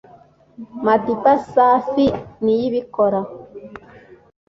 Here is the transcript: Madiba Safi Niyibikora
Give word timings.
Madiba 0.85 1.33
Safi 1.51 2.05
Niyibikora 2.43 3.19